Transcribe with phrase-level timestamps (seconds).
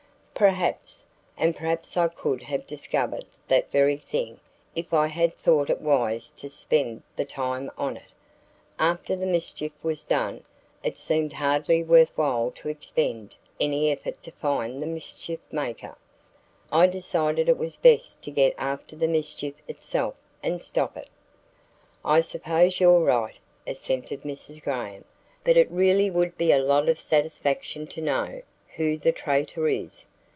[0.33, 1.05] "Perhaps;
[1.37, 4.39] and perhaps I could have discovered that very thing
[4.75, 8.11] if I had thought it wise to spend the time on it.
[8.79, 10.43] After the mischief was done,
[10.83, 15.95] it seemed hardly worth while to expend any effort to find the mischief maker.
[16.71, 21.09] I decided it was best to get after the mischief itself and stop it."
[22.03, 23.37] "I suppose you're right,"
[23.67, 24.59] assented Mrs.
[24.63, 25.05] Graham.
[25.43, 28.41] "But it really would be a lot of satisfaction to know
[28.77, 30.07] who the traitor is."